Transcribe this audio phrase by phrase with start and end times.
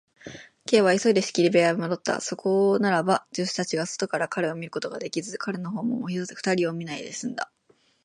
[0.65, 2.21] Ｋ は急いで仕切り部屋へもどった。
[2.21, 7.51] そこならば、助手たちが外から彼を見ることができず、彼のほうも二人を見ないですんだ。